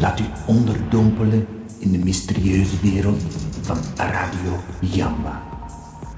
Laat 0.00 0.20
u 0.20 0.24
onderdompelen 0.46 1.46
in 1.78 1.92
de 1.92 1.98
mysterieuze 1.98 2.80
wereld 2.82 3.22
van 3.60 3.78
Radio 3.96 4.60
Jamba. 4.80 5.42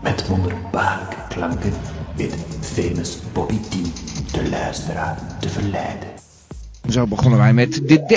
Met 0.02 0.26
wonderbaarlijke 0.26 1.16
klanken 1.28 1.72
weet 2.16 2.34
famous 2.60 3.18
Bobby 3.32 3.58
T 3.58 3.72
de 4.32 4.48
luisteraar 4.48 5.18
te 5.40 5.48
verleiden. 5.48 6.08
Zo 6.88 7.06
begonnen 7.06 7.38
wij 7.38 7.52
met 7.52 7.88
de 7.88 8.04
D 8.06 8.12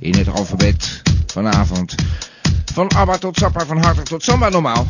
in 0.00 0.14
het 0.14 0.28
alfabet 0.28 1.02
vanavond. 1.26 1.94
Van 2.72 2.88
ABBA 2.88 3.18
tot 3.18 3.36
Sappa, 3.36 3.66
van 3.66 3.82
Hartog 3.82 4.04
tot 4.04 4.22
Samba 4.22 4.48
normaal. 4.48 4.86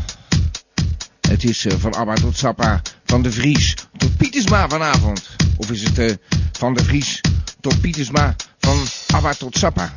Het 1.20 1.44
is 1.44 1.66
uh, 1.66 1.72
van 1.72 1.94
ABBA 1.94 2.14
tot 2.14 2.36
Sappa, 2.36 2.82
van 3.04 3.22
de 3.22 3.32
Vries 3.32 3.74
tot 3.96 4.16
Pietersma 4.16 4.68
vanavond. 4.68 5.28
Of 5.56 5.70
is 5.70 5.82
het 5.82 5.98
uh, 5.98 6.12
van 6.52 6.74
de 6.74 6.84
Vries 6.84 7.20
tot 7.60 7.80
Pietersma, 7.80 8.36
van 8.58 8.86
ABBA 9.12 9.32
tot 9.32 9.58
Sappa? 9.58 9.92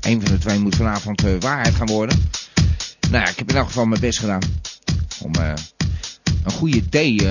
Eén 0.00 0.20
van 0.20 0.30
de 0.30 0.38
twee 0.38 0.58
moet 0.58 0.76
vanavond 0.76 1.24
uh, 1.24 1.40
waarheid 1.40 1.74
gaan 1.74 1.86
worden. 1.86 2.30
Nou 3.10 3.24
ja, 3.24 3.30
ik 3.30 3.38
heb 3.38 3.50
in 3.50 3.56
elk 3.56 3.66
geval 3.66 3.86
mijn 3.86 4.00
best 4.00 4.18
gedaan. 4.18 4.40
Om 5.20 5.34
een 5.34 6.52
goede 6.52 6.80
D 6.88 7.22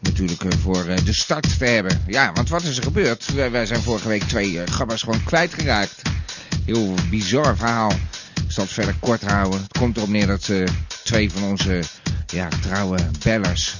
natuurlijk 0.00 0.42
voor 0.60 0.84
de 1.04 1.12
start 1.12 1.58
te 1.58 1.64
hebben. 1.64 2.02
Ja, 2.06 2.32
want 2.32 2.48
wat 2.48 2.62
is 2.62 2.76
er 2.76 2.82
gebeurd? 2.82 3.34
Wij, 3.34 3.50
wij 3.50 3.66
zijn 3.66 3.82
vorige 3.82 4.08
week 4.08 4.22
twee 4.22 4.66
gabbers 4.66 5.02
gewoon 5.02 5.24
kwijtgeraakt. 5.24 6.02
Heel 6.64 6.94
bizar 7.10 7.56
verhaal. 7.56 7.92
Ik 8.34 8.52
zal 8.52 8.64
het 8.64 8.72
verder 8.72 8.96
kort 9.00 9.22
houden. 9.22 9.60
Het 9.60 9.78
komt 9.78 9.96
erop 9.96 10.08
neer 10.08 10.26
dat 10.26 10.50
twee 11.02 11.30
van 11.30 11.42
onze 11.42 11.82
ja, 12.26 12.48
trouwe 12.60 12.98
bellers, 13.22 13.74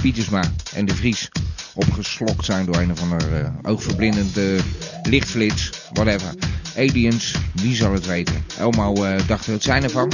Pietersma 0.00 0.42
en 0.74 0.86
de 0.86 0.94
Vries, 0.94 1.28
opgeslokt 1.76 2.44
zijn 2.44 2.66
door 2.66 2.76
een 2.76 2.90
of 2.90 3.00
ander 3.00 3.40
uh, 3.40 3.48
oogverblindende 3.62 4.58
lichtflits, 5.02 5.70
whatever. 5.92 6.34
Aliens, 6.76 7.34
wie 7.54 7.76
zal 7.76 7.92
het 7.92 8.06
weten? 8.06 8.44
Elmo 8.58 8.94
dacht 9.26 9.46
er 9.46 9.52
het 9.52 9.62
zijn 9.62 9.82
ervan. 9.82 10.12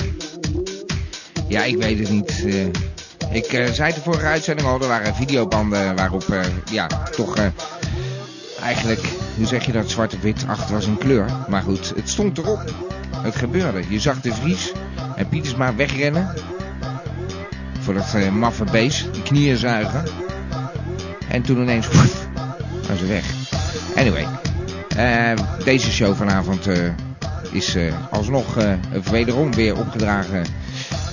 Ja, 1.49 1.63
ik 1.63 1.77
weet 1.77 1.99
het 1.99 2.11
niet. 2.11 2.45
Ik 3.31 3.53
uh, 3.53 3.67
zei 3.67 3.95
de 3.95 4.01
vorige 4.01 4.27
uitzending 4.27 4.69
al, 4.69 4.81
er 4.81 4.89
waren 4.89 5.15
videobanden 5.15 5.97
waarop 5.97 6.25
ja, 6.71 6.87
toch 6.87 7.37
eigenlijk, 8.63 9.01
hoe 9.37 9.47
zeg 9.47 9.67
je 9.67 9.73
dat, 9.73 9.91
zwart 9.91 10.15
op 10.15 10.23
wit, 10.23 10.45
achter 10.49 10.75
was 10.75 10.87
een 10.87 10.99
kleur. 10.99 11.27
Maar 11.49 11.63
goed, 11.63 11.93
het 11.97 12.09
stond 12.09 12.39
erop. 12.39 12.75
Het 13.17 13.37
gebeurde. 13.37 13.83
Je 13.89 14.01
zag 14.01 14.21
de 14.21 14.35
Vries 14.35 14.73
en 15.17 15.29
Pietersma 15.29 15.75
wegrennen. 15.75 16.35
Voor 17.81 17.95
dat 17.95 18.31
maffe 18.31 18.65
beest, 18.65 19.13
die 19.13 19.23
knieën 19.23 19.57
zuigen. 19.57 20.22
En 21.33 21.43
toen 21.43 21.61
ineens, 21.61 21.87
woef, 21.87 22.27
waren 22.83 22.99
ze 22.99 23.07
weg. 23.07 23.25
Anyway, 23.97 24.27
deze 25.65 25.93
show 25.93 26.17
vanavond 26.17 26.69
is 27.51 27.77
alsnog 28.11 28.57
wederom 29.11 29.55
weer 29.55 29.79
opgedragen. 29.79 30.45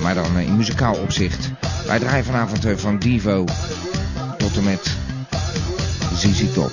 Maar 0.02 0.16
dan 0.16 0.40
in 0.40 0.58
muzikaal 0.58 0.96
opzicht. 0.96 1.50
Wij 1.88 2.00
draaien 2.00 2.26
vanavond 2.26 2.66
uh, 2.66 2.78
van 2.78 3.00
Divo 3.00 3.46
tot 4.38 4.58
en 4.58 4.64
met 4.64 4.96
ZZ 6.14 6.54
Top. 6.54 6.72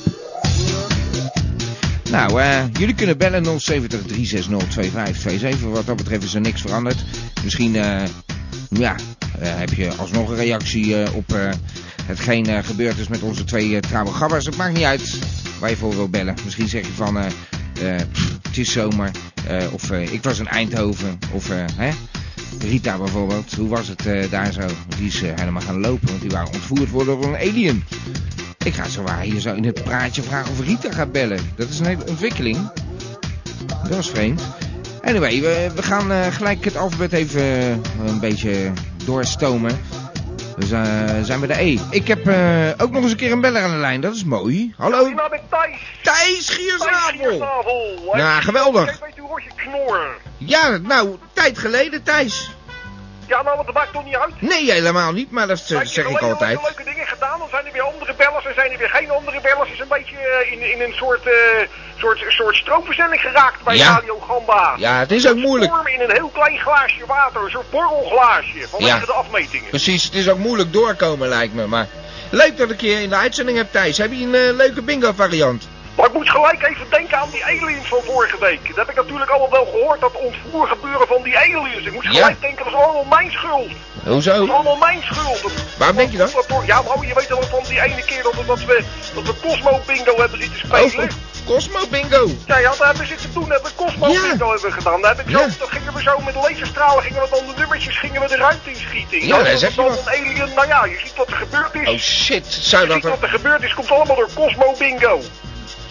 Nou, 2.10 2.40
uh, 2.40 2.62
jullie 2.72 2.94
kunnen 2.94 3.18
bellen 3.18 3.60
070 3.60 4.02
360 4.02 4.68
2527. 4.68 5.68
Wat 5.70 5.86
dat 5.86 5.96
betreft 5.96 6.22
is 6.22 6.34
er 6.34 6.40
niks 6.40 6.60
veranderd. 6.60 7.04
Misschien, 7.44 7.74
uh, 7.74 8.02
ja, 8.68 8.96
heb 9.38 9.72
je 9.72 9.92
alsnog 9.96 10.30
een 10.30 10.36
reactie 10.36 11.12
op 11.12 11.38
hetgeen 12.06 12.64
gebeurd 12.64 12.98
is 12.98 13.08
met 13.08 13.22
onze 13.22 13.44
twee 13.44 13.80
trouwe 13.80 14.10
gabbers. 14.10 14.46
Het 14.46 14.56
maakt 14.56 14.74
niet 14.74 14.84
uit 14.84 15.18
waar 15.60 15.70
je 15.70 15.76
voor 15.76 15.94
wil 15.94 16.08
bellen. 16.08 16.34
Misschien 16.44 16.68
zeg 16.68 16.86
je 16.86 16.92
van, 16.92 17.18
pff, 18.12 18.38
het 18.42 18.56
is 18.56 18.72
zomer. 18.72 19.10
of 19.72 19.90
ik 19.90 20.22
was 20.22 20.38
in 20.38 20.48
Eindhoven. 20.48 21.18
Of, 21.32 21.48
hè. 21.76 21.90
Rita 22.60 22.98
bijvoorbeeld, 22.98 23.54
hoe 23.54 23.68
was 23.68 23.88
het 23.88 24.06
uh, 24.06 24.30
daar 24.30 24.52
zo? 24.52 24.60
Die 24.98 25.06
is 25.06 25.22
uh, 25.22 25.30
helemaal 25.34 25.62
gaan 25.62 25.80
lopen, 25.80 26.08
want 26.08 26.20
die 26.20 26.30
waren 26.30 26.52
ontvoerd 26.52 26.90
worden 26.90 27.20
door 27.20 27.34
een 27.34 27.50
alien. 27.50 27.84
Ik 28.64 28.74
ga 28.74 28.88
zo 28.88 29.02
waar 29.02 29.20
hier 29.20 29.40
zo 29.40 29.54
in 29.54 29.64
het 29.64 29.84
praatje 29.84 30.22
vragen 30.22 30.50
of 30.50 30.60
Rita 30.60 30.92
gaat 30.92 31.12
bellen. 31.12 31.40
Dat 31.56 31.68
is 31.68 31.78
een 31.78 31.86
hele 31.86 32.06
ontwikkeling. 32.06 32.70
Dat 33.66 33.96
was 33.96 34.10
vreemd. 34.10 34.42
Anyway, 35.02 35.40
we, 35.40 35.70
we 35.74 35.82
gaan 35.82 36.10
uh, 36.10 36.26
gelijk 36.26 36.64
het 36.64 36.76
alfabet 36.76 37.12
even 37.12 37.42
een 38.06 38.20
beetje 38.20 38.72
doorstomen. 39.04 39.78
We 40.56 40.66
zijn 41.22 41.40
bij 41.40 41.48
de 41.48 41.62
E. 41.62 41.78
Ik 41.90 42.08
heb 42.08 42.28
ook 42.80 42.90
nog 42.90 43.02
eens 43.02 43.10
een 43.10 43.16
keer 43.16 43.32
een 43.32 43.40
beller 43.40 43.62
aan 43.62 43.70
de 43.70 43.76
lijn. 43.76 44.00
Dat 44.00 44.14
is 44.14 44.24
mooi. 44.24 44.74
Hallo. 44.76 45.08
Ja, 45.08 45.14
nou 45.14 45.38
Thijs. 45.48 45.78
Thijs 46.02 46.48
Giersnavel. 46.48 47.38
Ja, 48.12 48.16
nou, 48.16 48.42
geweldig. 48.42 48.94
Ik 48.94 49.04
weet 49.04 49.18
hoort 49.18 49.44
je 49.44 49.50
knorren. 49.56 50.10
Ja, 50.38 50.76
nou, 50.76 51.16
tijd 51.32 51.58
geleden, 51.58 52.02
Thijs. 52.02 52.55
Ja, 53.28 53.42
nou, 53.42 53.54
want 53.54 53.66
dat 53.66 53.74
maakt 53.74 53.92
toch 53.92 54.04
niet 54.04 54.16
uit? 54.16 54.34
Nee, 54.38 54.72
helemaal 54.72 55.12
niet, 55.12 55.30
maar 55.30 55.46
dat, 55.46 55.64
dat 55.68 55.88
zeg 55.88 56.06
ik 56.08 56.18
altijd. 56.18 56.56
al 56.56 56.62
leuke 56.62 56.84
dingen 56.84 57.06
gedaan, 57.06 57.38
dan 57.38 57.48
zijn 57.50 57.66
er 57.66 57.72
weer 57.72 57.82
andere 57.82 58.14
bellers 58.14 58.44
en 58.46 58.54
zijn 58.54 58.70
er 58.72 58.78
weer 58.78 58.88
geen 58.88 59.10
andere 59.10 59.40
bellers. 59.40 59.68
Het 59.68 59.72
is 59.72 59.80
een 59.80 59.88
beetje 59.88 60.16
uh, 60.16 60.52
in, 60.52 60.72
in 60.72 60.80
een 60.80 60.92
soort, 60.92 61.26
uh, 61.26 61.32
soort, 61.98 62.24
soort 62.28 62.56
stroomversnelling 62.56 63.20
geraakt 63.20 63.62
bij 63.64 63.76
Ja. 63.76 63.92
Radio 63.92 64.18
Gamba. 64.18 64.74
Ja, 64.76 64.98
het 64.98 65.12
is 65.12 65.28
ook 65.28 65.36
moeilijk. 65.36 65.72
In 65.86 66.00
een 66.00 66.12
heel 66.12 66.28
klein 66.28 66.58
glaasje 66.58 67.06
water, 67.06 67.44
een 67.44 67.50
soort 67.50 67.70
borrelglaasje, 67.70 68.68
vanwege 68.68 68.98
Ja. 68.98 69.04
de 69.06 69.12
afmetingen. 69.12 69.68
Precies, 69.68 70.04
het 70.04 70.14
is 70.14 70.28
ook 70.28 70.38
moeilijk 70.38 70.72
doorkomen, 70.72 71.28
lijkt 71.28 71.54
me. 71.54 71.66
Maar 71.66 71.86
leuk 72.30 72.56
dat 72.56 72.70
ik 72.70 72.80
je 72.80 73.02
in 73.02 73.08
de 73.08 73.16
uitzending 73.16 73.56
heb, 73.56 73.72
Thijs. 73.72 73.98
Heb 73.98 74.12
je 74.12 74.24
een 74.24 74.34
eh, 74.34 74.56
leuke 74.56 74.82
bingo-variant? 74.82 75.68
Maar 75.96 76.06
ik 76.06 76.12
moet 76.12 76.30
gelijk 76.30 76.62
even 76.62 76.86
denken 76.90 77.18
aan 77.18 77.28
die 77.30 77.44
aliens 77.44 77.88
van 77.88 77.98
vorige 78.04 78.36
week. 78.40 78.66
Dat 78.68 78.76
heb 78.76 78.88
ik 78.90 78.94
natuurlijk 78.96 79.30
allemaal 79.30 79.50
wel 79.50 79.64
gehoord, 79.64 80.00
dat 80.00 80.12
ontvoer 80.14 80.68
gebeuren 80.68 81.06
van 81.06 81.22
die 81.22 81.38
aliens. 81.38 81.86
Ik 81.86 81.92
moet 81.92 82.02
Ja. 82.04 82.10
gelijk 82.10 82.40
denken, 82.40 82.64
dat 82.64 82.72
is 82.74 82.80
allemaal 82.80 83.04
mijn 83.04 83.30
schuld. 83.30 83.70
Dat 84.02 84.12
Hoezo? 84.12 84.44
is 84.44 84.50
allemaal 84.50 84.76
mijn 84.76 85.02
schuld. 85.02 85.52
Waarom 85.78 85.96
denk 85.96 86.10
je 86.12 86.18
dat? 86.18 86.46
Ja, 86.66 86.82
maar 86.82 87.06
je 87.06 87.14
weet 87.14 87.28
wel 87.28 87.42
van 87.42 87.62
die 87.68 87.80
ene 87.82 88.02
keer 88.04 88.22
dat, 88.22 88.34
we- 88.34 88.44
dat 88.46 88.64
we, 88.64 88.84
dat 89.14 89.24
we 89.26 89.34
Cosmo 89.42 89.80
Bingo 89.86 90.16
hebben 90.16 90.40
zitten 90.42 90.70
Oh, 90.72 90.88
spelen. 90.88 91.10
Cosmo 91.46 91.78
Bingo. 91.90 92.26
Ja, 92.46 92.58
ja, 92.58 92.70
daar 92.78 92.86
hebben 92.86 93.02
we 93.02 93.06
zitten 93.08 93.32
doen, 93.32 93.50
hebben 93.50 93.70
we 93.70 93.84
Cosmo 93.84 94.08
Ja. 94.08 94.20
Bingo 94.20 94.50
hebben 94.50 94.72
gedaan. 94.72 95.00
Daar 95.02 95.16
heb 95.16 95.26
ik 95.26 95.32
zo, 95.32 95.38
Ja. 95.40 95.48
dan 95.58 95.68
gingen 95.68 95.92
we 95.94 96.02
zo 96.02 96.18
met 96.18 96.34
laserstralen, 96.34 97.02
gingen 97.02 97.22
we 97.22 97.28
dan 97.30 97.46
de 97.46 97.52
nummertjes, 97.56 97.98
gingen 97.98 98.20
we 98.20 98.28
de 98.28 98.36
ruimte 98.36 98.70
in 98.70 98.76
schieten. 98.76 99.20
Ja, 99.20 99.26
Nou, 99.26 99.42
dat 99.42 99.50
dat 99.50 99.60
zeg 99.60 99.68
is 99.68 99.74
je 99.76 99.82
dan 99.82 99.90
een 99.92 100.08
alien, 100.08 100.54
nou 100.54 100.66
ja, 100.68 100.84
je 100.84 100.98
ziet 101.04 101.16
wat 101.16 101.26
er 101.28 101.36
gebeurd 101.36 101.74
is. 101.74 101.88
Oh 101.88 101.98
shit, 101.98 102.46
zou 102.46 102.82
je 102.82 102.88
dat 102.88 102.96
ziet 103.02 103.10
wat 103.10 103.22
er 103.22 103.28
gebeurd 103.28 103.62
is, 103.62 103.74
komt 103.74 103.90
allemaal 103.90 104.16
door 104.16 104.28
Cosmo 104.34 104.74
Bingo. 104.78 105.20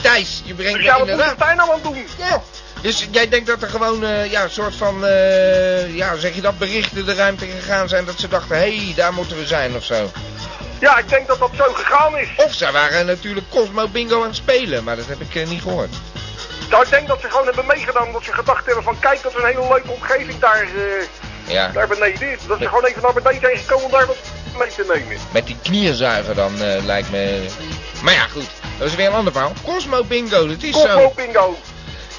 Thijs, 0.05 0.41
je 0.43 0.53
brengt 0.53 0.77
Dus 0.77 0.85
ja, 0.85 0.97
wat 0.97 1.07
moet 1.07 1.33
hij 1.37 1.55
nou 1.55 1.71
aan 1.71 1.79
doen? 1.81 2.05
Ja. 2.17 2.41
Dus 2.81 3.07
jij 3.11 3.29
denkt 3.29 3.47
dat 3.47 3.61
er 3.61 3.69
gewoon, 3.69 4.03
eh, 4.03 4.31
ja, 4.31 4.43
een 4.43 4.49
soort 4.49 4.75
van, 4.75 5.05
eh, 5.05 5.95
ja, 5.95 6.15
zeg 6.15 6.35
je 6.35 6.41
dat, 6.41 6.57
berichten 6.57 7.05
de 7.05 7.13
ruimte 7.13 7.45
gegaan 7.45 7.89
zijn 7.89 8.05
dat 8.05 8.19
ze 8.19 8.27
dachten, 8.27 8.57
hé, 8.57 8.75
hey, 8.75 8.93
daar 8.95 9.13
moeten 9.13 9.37
we 9.37 9.45
zijn 9.45 9.75
of 9.75 9.83
zo. 9.83 10.11
Ja, 10.79 10.97
ik 10.97 11.09
denk 11.09 11.27
dat 11.27 11.39
dat 11.39 11.51
zo 11.57 11.73
gegaan 11.73 12.17
is. 12.17 12.27
Of 12.37 12.53
ze 12.53 12.71
waren 12.71 13.05
natuurlijk 13.05 13.49
Cosmo 13.49 13.87
Bingo 13.87 14.21
aan 14.21 14.27
het 14.27 14.35
spelen, 14.35 14.83
maar 14.83 14.95
dat 14.95 15.05
heb 15.07 15.21
ik 15.21 15.35
eh, 15.35 15.47
niet 15.47 15.61
gehoord. 15.61 15.95
Nou, 16.69 16.83
ik 16.83 16.89
denk 16.89 17.07
dat 17.07 17.21
ze 17.21 17.29
gewoon 17.29 17.45
hebben 17.45 17.65
meegedaan, 17.65 18.11
dat 18.11 18.23
ze 18.23 18.33
gedacht 18.33 18.65
hebben 18.65 18.83
van, 18.83 18.99
kijk, 18.99 19.21
dat 19.23 19.31
is 19.31 19.37
een 19.37 19.45
hele 19.45 19.67
leuke 19.67 19.91
omgeving 19.91 20.39
daar, 20.39 20.67
Ja, 21.47 21.67
daar 21.67 21.87
beneden 21.87 22.31
is. 22.31 22.39
Dat 22.47 22.59
ze 22.59 22.67
gewoon 22.67 22.85
even 22.85 23.01
naar 23.01 23.13
beneden 23.13 23.41
zijn 23.41 23.57
gekomen 23.57 23.85
om 23.85 23.91
daar 23.91 24.05
wat 24.05 24.17
mee 24.57 24.69
te 24.69 24.85
nemen. 24.93 25.17
met 25.31 25.45
die 25.45 25.57
knieënzuiger 25.61 26.35
dan 26.35 26.51
lijkt 26.85 27.11
me... 27.11 27.45
Maar 28.01 28.13
ja, 28.13 28.27
goed, 28.27 28.49
dat 28.77 28.87
is 28.87 28.95
weer 28.95 29.07
een 29.07 29.13
ander 29.13 29.33
verhaal. 29.33 29.53
Cosmo 29.63 30.03
Bingo, 30.03 30.47
dat 30.47 30.61
is 30.63 30.71
Cosmo 30.71 30.99
zo. 30.99 31.11
Bingo. 31.15 31.57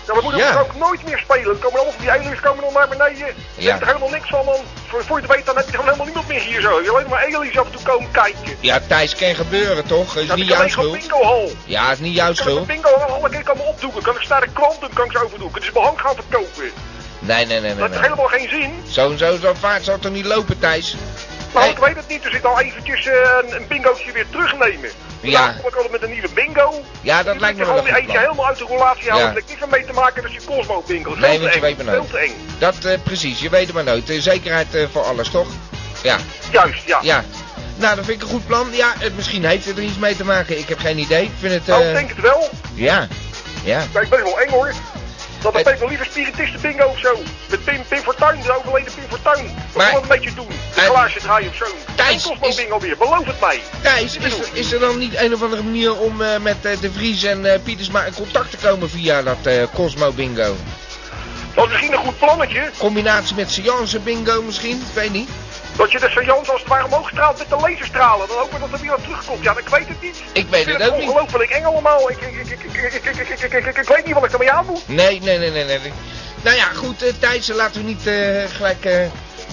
Ja, 0.07 0.15
we 0.15 0.21
moeten 0.23 0.41
Ja. 0.41 0.51
er 0.53 0.61
ook 0.61 0.75
nooit 0.75 1.05
meer 1.05 1.19
spelen. 1.19 1.59
Komen 1.59 1.79
allemaal 1.79 1.93
van 1.93 2.01
die 2.01 2.11
aliens 2.11 2.41
komen 2.41 2.65
dan 2.65 2.73
naar 2.73 2.89
beneden. 2.89 3.27
Je 3.55 3.63
Ja. 3.63 3.69
hebt 3.71 3.81
er 3.81 3.87
helemaal 3.87 4.09
niks 4.09 4.29
van. 4.29 4.45
Dan, 4.45 4.55
voor, 4.89 5.05
voor 5.05 5.17
je 5.21 5.27
het 5.27 5.35
weet, 5.37 5.47
dan 5.47 5.57
heb 5.57 5.65
je 5.65 5.71
gewoon 5.71 5.85
helemaal 5.85 6.05
niemand 6.07 6.29
meer 6.29 6.41
hier 6.41 6.61
zo. 6.61 6.83
Je 6.83 6.91
alleen 6.91 7.09
maar 7.09 7.25
aliens 7.25 7.59
af 7.59 7.65
en 7.67 7.73
toe 7.73 7.83
komen 7.83 8.11
kijken. 8.11 8.57
Ja, 8.61 8.81
Thijs 8.89 9.15
kan 9.15 9.35
gebeuren, 9.35 9.87
toch? 9.87 10.15
Dat 10.15 10.23
is 10.23 10.35
niet 10.35 10.47
jouw 10.47 10.69
schuld. 10.69 10.93
bingo 10.93 11.23
hal. 11.23 11.51
Ja, 11.65 11.83
het 11.89 11.93
is 11.93 11.99
niet 11.99 12.15
jouw 12.15 12.25
Kan 12.25 12.35
ik 12.35 12.39
een 12.39 12.51
schuld. 12.51 12.67
bingo 12.67 12.99
hal 12.99 13.09
alle 13.15 13.29
keer 13.29 13.43
komen 13.43 13.67
opdoeken. 13.67 14.03
Kan 14.03 14.15
ik 14.15 14.29
de 14.29 14.49
klanten 14.53 14.93
kan 14.93 15.05
ik 15.05 15.13
ze 15.13 15.25
overdoeken. 15.25 15.61
Dus 15.61 15.73
behang 15.73 16.01
gaan 16.01 16.15
verkopen. 16.15 16.71
Nee, 17.19 17.47
nee, 17.47 17.47
nee, 17.47 17.61
nee. 17.61 17.75
Dat 17.77 17.89
heeft 17.91 18.03
helemaal 18.03 18.27
geen 18.27 18.49
zin. 18.49 18.83
Zo 18.89 19.11
en 19.11 19.19
zo, 19.19 19.37
zo 19.37 19.53
vaart 19.61 19.85
zal 19.85 19.99
toch 19.99 20.13
niet 20.13 20.25
lopen, 20.27 20.59
Thijs? 20.59 20.97
Nou, 21.55 21.67
ik 21.71 21.79
weet 21.79 21.97
het 21.97 22.09
niet. 22.09 22.23
Dus 22.23 22.33
ik 22.33 22.45
al 22.45 22.61
eventjes 22.61 23.07
eh, 23.07 23.15
een, 23.43 23.55
een 23.57 23.67
bingootje 23.69 24.13
weer 24.13 24.27
terugnemen. 24.31 24.91
Ja. 25.21 25.47
Dan 25.47 25.57
kom 25.57 25.69
ik 25.69 25.75
altijd 25.75 25.93
met 25.93 26.03
een 26.03 26.11
nieuwe 26.11 26.29
bingo. 26.35 26.83
Ja, 27.01 27.17
dat 27.17 27.27
Dan 27.27 27.41
lijkt 27.41 27.59
me 27.59 27.65
wel 27.65 27.77
gewoon 27.77 27.91
een 27.91 28.01
eentje 28.01 28.19
helemaal 28.19 28.47
uit 28.47 28.59
de 28.59 28.65
roulatie 28.65 29.11
halen. 29.11 29.27
Ja. 29.27 29.33
Heeft 29.33 29.49
niks 29.49 29.71
mee 29.71 29.85
te 29.85 29.93
maken 29.93 30.23
dat 30.23 30.33
je 30.33 30.41
Cosmo 30.45 30.85
bingo. 30.87 31.15
Nee, 31.15 31.41
want 31.41 31.55
je 31.55 31.61
weet 31.61 31.77
maar 31.77 31.95
nooit. 31.95 32.15
Eng. 32.15 32.33
Dat, 32.59 32.85
eh, 32.85 32.99
precies, 33.03 33.41
je 33.41 33.49
weet 33.49 33.67
het 33.67 33.75
maar 33.75 33.85
nooit. 33.85 34.11
Eh, 34.11 34.21
zekerheid 34.21 34.75
eh, 34.75 34.87
voor 34.93 35.03
alles, 35.03 35.29
toch? 35.29 35.49
Ja, 36.03 36.19
Juist, 36.51 36.87
ja. 36.87 36.99
ja. 37.03 37.25
Nou, 37.77 37.97
dat 37.97 38.05
vind 38.05 38.17
ik 38.17 38.23
een 38.23 38.35
goed 38.35 38.47
plan. 38.47 38.69
Ja, 38.73 38.93
het, 38.99 39.17
misschien 39.17 39.45
heeft 39.45 39.65
het 39.65 39.77
er 39.77 39.83
iets 39.83 39.99
mee 39.99 40.17
te 40.17 40.25
maken. 40.25 40.59
Ik 40.59 40.69
heb 40.69 40.79
geen 40.79 40.99
idee. 40.99 41.25
Ik 41.25 41.31
vind 41.39 41.53
het, 41.53 41.69
eh, 41.69 41.89
ik 41.89 41.95
denk 41.95 42.09
het 42.09 42.21
wel. 42.21 42.49
ja, 42.75 43.09
ja. 43.65 43.85
Ja, 43.93 44.01
ik 44.01 44.09
ben 44.09 44.23
wel 44.23 44.41
eng 44.41 44.51
hoor. 44.51 44.73
Dan 45.43 45.55
Het- 45.55 45.65
heb 45.65 45.75
ik 45.75 45.81
wel 45.81 45.89
liever 45.89 46.07
spiritisten 46.07 46.61
bingo 46.61 46.85
of 46.85 46.99
zo. 46.99 47.17
Met 47.51 47.65
Pim, 47.65 47.83
Pim 47.89 47.99
Fortuyn, 48.03 48.41
de 48.43 48.57
overleden 48.59 48.93
Pim 48.95 49.05
Fortuyn. 49.09 49.45
Dat 49.57 49.77
Maar- 49.77 49.93
wel 49.93 50.03
een 50.03 50.09
beetje 50.09 50.35
doen. 50.35 50.49
De 50.49 50.81
En- 50.81 50.87
glaasje 50.91 51.19
draaien 51.19 51.51
of 51.51 51.57
zo. 51.57 51.65
Thijs, 51.95 52.23
Cosmo 52.23 52.47
is- 52.47 52.55
bingo 52.55 52.79
weer, 52.81 52.97
beloof 52.97 53.25
het 53.27 53.41
mij. 53.41 53.61
Thijs, 53.83 54.17
is 54.17 54.25
er, 54.39 54.49
is 54.53 54.73
er 54.73 54.81
dan 54.81 54.99
niet 54.99 55.17
een 55.17 55.35
of 55.35 55.43
andere 55.43 55.63
manier 55.63 55.99
om 55.99 56.23
eh, 56.23 56.39
met 56.39 56.57
eh, 56.63 56.81
De 56.81 56.93
Vries 56.93 57.23
en 57.23 57.53
eh, 57.53 57.61
Pietersma 57.63 58.05
in 58.05 58.15
contact 58.15 58.51
te 58.51 58.57
komen 58.57 58.91
via 58.91 59.23
dat 59.23 59.37
Cosmo 59.75 60.13
bingo? 60.13 60.57
Dat 61.55 61.65
is 61.65 61.71
misschien 61.71 61.93
een 61.93 61.99
goed 61.99 62.19
plannetje. 62.19 62.71
Combinatie 62.79 63.35
met 63.37 63.51
seance 63.51 63.99
bingo 63.99 64.43
misschien? 64.43 64.77
Ik 64.77 64.95
weet 64.95 65.13
niet. 65.13 65.29
Dat 65.77 65.93
je 65.93 66.01
dus 66.01 66.15
de 66.15 66.23
seance 66.23 66.53
als 66.53 66.61
het 66.61 66.69
ware 66.69 66.85
omhoog 66.85 67.09
straalt 67.09 67.39
met 67.39 67.49
de 67.49 67.57
laserstralen. 67.57 68.29
Dan 68.29 68.37
hopen 68.37 68.55
we 68.55 68.61
dat 68.61 68.73
er 68.73 68.81
weer 68.81 68.93
aan 68.93 69.03
terugkomt. 69.03 69.43
Ja, 69.43 69.59
ik 69.59 69.69
weet 69.69 69.89
het 69.89 70.03
niet. 70.03 70.23
Ik 70.33 70.47
weet 70.51 70.67
het, 70.67 70.91
ook 70.91 70.97
niet. 70.97 71.09
ongelooflijk 71.09 71.51
eng 71.51 71.65
allemaal. 71.65 72.11
Ik, 72.11 72.21
ik, 72.21 72.51
ik, 72.51 72.65
ik, 72.95 73.77
ik, 73.77 73.89
weet 73.89 74.07
niet 74.07 74.15
wat 74.15 74.25
ik 74.25 74.33
ermee 74.33 74.53
aan 74.53 74.67
moet. 74.67 74.89
Nee, 74.89 75.21
nee, 75.21 75.39
nee, 75.39 75.51
nee. 75.51 75.65
nee. 75.65 75.93
Nou 76.43 76.57
ja, 76.57 76.65
goed, 76.65 77.03
eh, 77.03 77.09
uh, 77.09 77.15
Thijs, 77.19 77.49
laten 77.49 77.81
we 77.81 77.87
niet 77.87 78.07
eh, 78.07 78.57
gelijk 78.57 78.85
eh, 78.85 79.07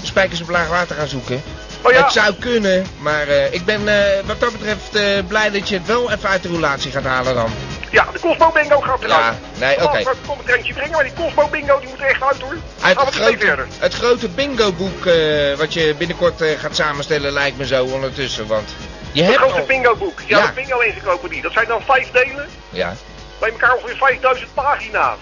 spijkers 0.03 0.41
op 0.41 0.49
laag 0.49 0.67
water 0.67 0.95
gaan 0.95 1.07
zoeken. 1.07 1.43
Oh 1.81 1.91
ja. 1.91 2.03
Het 2.03 2.13
zou 2.13 2.33
kunnen, 2.33 2.85
maar 2.99 3.27
uh, 3.27 3.53
ik 3.53 3.65
ben 3.65 3.81
uh, 3.81 3.95
wat 4.25 4.39
dat 4.39 4.51
betreft 4.51 4.95
uh, 4.95 5.01
blij 5.27 5.51
dat 5.51 5.69
je 5.69 5.75
het 5.75 5.85
wel 5.85 6.11
even 6.11 6.29
uit 6.29 6.43
de 6.43 6.49
roulatie 6.49 6.91
gaat 6.91 7.03
halen 7.03 7.35
dan. 7.35 7.49
Ja, 7.93 8.07
de 8.13 8.19
Cosmo 8.19 8.51
bingo 8.51 8.79
gaat 8.79 9.03
eruit. 9.03 9.23
Ja, 9.23 9.35
nee, 9.59 9.83
oké. 9.83 9.97
Ik 9.97 10.07
kom 10.27 10.39
een 10.39 10.45
treintje 10.45 10.73
brengen, 10.73 10.91
maar 10.91 11.03
die 11.03 11.13
Cosmo 11.13 11.47
bingo 11.47 11.79
die 11.79 11.89
moet 11.89 11.99
er 11.99 12.05
echt 12.05 12.23
uit 12.23 12.41
hoor. 12.41 12.55
Uit 12.81 12.99
het 12.99 13.15
grote, 13.15 13.65
het 13.79 13.93
grote 13.93 14.29
bingo-boek 14.29 15.05
eh, 15.05 15.53
wat 15.57 15.73
je 15.73 15.95
binnenkort 15.97 16.41
eh, 16.41 16.59
gaat 16.59 16.75
samenstellen 16.75 17.31
lijkt 17.31 17.57
me 17.57 17.65
zo 17.65 17.85
ondertussen, 17.85 18.47
want 18.47 18.69
je 19.11 19.21
Het 19.23 19.31
hebt 19.31 19.43
grote 19.43 19.59
al... 19.59 19.65
bingo 19.65 19.95
boek. 19.95 20.19
Ja, 20.25 20.37
Ja. 20.37 20.45
de 20.47 20.53
bingo 20.53 20.79
encyclopedie. 20.79 21.41
Dat 21.41 21.51
zijn 21.53 21.67
dan 21.67 21.81
vijf 21.81 22.11
delen. 22.11 22.47
Ja, 22.69 22.93
Bij 23.39 23.49
elkaar 23.49 23.73
ongeveer 23.75 23.97
5000 23.97 24.53
pagina's. 24.53 25.17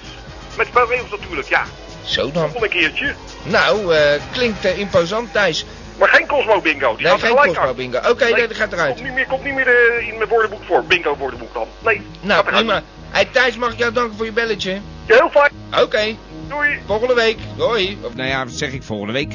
Met 0.58 0.68
regels 0.90 1.10
natuurlijk, 1.20 1.48
ja. 1.50 1.64
zo 2.04 2.32
dan. 2.32 2.50
Nog 2.54 2.64
een 2.64 2.70
keertje. 2.70 3.14
Nou, 3.44 3.96
eh, 3.96 4.22
klinkt 4.32 4.66
imposant, 4.66 5.34
Thijs. 5.34 5.66
Maar 6.00 6.10
geen 6.10 6.28
Cosmo 6.28 6.62
bingo. 6.62 6.96
Die 6.96 7.04
Nee, 7.06 7.12
gaat 7.12 7.20
geen 7.22 7.30
gelijk 7.30 7.48
Cosmo 7.48 7.64
uit. 7.68 7.76
bingo. 7.76 7.98
Oké, 8.10 8.24
nee, 8.30 8.48
dat 8.48 8.58
gaat 8.58 8.74
eruit. 8.74 8.94
Komt 8.94 9.04
niet 9.06 9.14
meer, 9.14 9.26
komt 9.28 9.44
niet 9.44 9.54
meer 9.54 9.68
eh, 9.68 10.08
in 10.08 10.18
mijn 10.18 10.30
woordenboek 10.30 10.64
voor. 10.64 10.84
Bingo 10.84 11.16
woordenboek 11.18 11.54
dan. 11.54 11.68
Nee. 11.80 12.02
Nou, 12.22 12.44
prima. 12.46 12.82
Hey, 13.10 13.26
Thijs, 13.32 13.58
mag 13.58 13.72
ik 13.72 13.78
jou 13.78 13.94
danken 13.94 14.18
voor 14.18 14.26
je 14.26 14.32
belletje? 14.32 14.72
Ja, 15.06 15.16
heel 15.16 15.30
fijn. 15.30 15.52
Oké, 15.84 16.16
Doei. 16.48 16.80
volgende 16.86 17.14
week. 17.14 17.38
Doei. 17.58 17.98
Of 18.02 18.16
nou 18.16 18.30
ja, 18.30 18.44
wat 18.46 18.54
zeg 18.54 18.72
ik 18.72 18.84
volgende 18.84 19.14
week? 19.14 19.34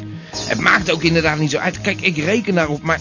Het 0.49 0.61
maakt 0.61 0.93
ook 0.93 1.03
inderdaad 1.03 1.39
niet 1.39 1.51
zo 1.51 1.59
uit. 1.59 1.81
Kijk, 1.81 2.01
ik 2.01 2.17
reken 2.17 2.55
daarop, 2.55 2.83
maar... 2.83 2.99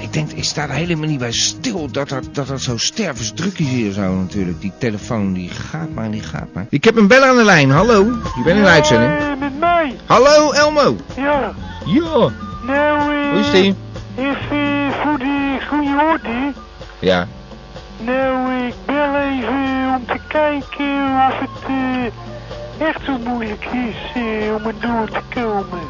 Ik 0.00 0.12
denk, 0.12 0.30
ik 0.32 0.44
sta 0.44 0.62
er 0.62 0.70
helemaal 0.70 1.08
niet 1.08 1.18
bij 1.18 1.32
stil 1.32 1.90
dat 1.90 2.08
dat, 2.08 2.28
dat, 2.32 2.46
dat 2.46 2.60
zo 2.60 2.76
stervensdruk 2.76 3.58
is 3.58 3.66
hier 3.66 3.92
zo 3.92 4.14
natuurlijk. 4.14 4.60
Die 4.60 4.72
telefoon, 4.78 5.32
die 5.32 5.50
gaat 5.50 5.90
maar, 5.94 6.10
die 6.10 6.22
gaat 6.22 6.48
maar. 6.52 6.66
Ik 6.70 6.84
heb 6.84 6.96
een 6.96 7.06
beller 7.06 7.28
aan 7.28 7.36
de 7.36 7.44
lijn, 7.44 7.70
hallo. 7.70 7.98
Je 8.36 8.42
bent 8.44 8.56
in 8.56 8.62
de 8.62 8.68
uitzending. 8.68 9.18
Eh, 9.18 9.26
met 9.40 9.58
mij, 9.58 9.96
Hallo, 10.06 10.50
Elmo. 10.52 10.96
ja. 11.16 11.54
Ja. 11.86 12.30
Nou, 12.66 13.14
eh... 13.14 13.30
Hoe 13.30 13.40
is 13.40 13.50
die? 13.50 13.74
Voor 15.02 15.18
de 15.18 15.58
goede 15.70 16.02
orde. 16.12 16.52
Ja. 16.98 17.26
Nou, 17.98 18.52
ik 18.66 18.74
bel 18.84 19.16
even 19.16 19.94
om 19.96 20.06
te 20.06 20.18
kijken 20.28 21.16
of 21.28 21.38
het 21.38 21.68
eh, 21.68 22.86
echt 22.88 23.00
zo 23.04 23.18
moeilijk 23.24 23.64
is 23.64 24.22
eh, 24.22 24.54
om 24.54 24.64
er 24.66 24.74
door 24.80 25.08
te 25.10 25.40
komen. 25.40 25.80